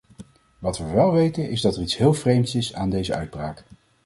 [0.59, 3.63] Wat we wel weten, is dat er iets heel vreemds is aan deze uitbraak.